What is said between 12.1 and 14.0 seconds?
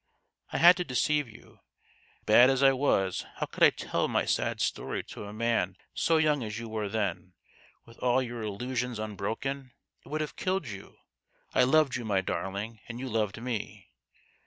darling, and you loved me.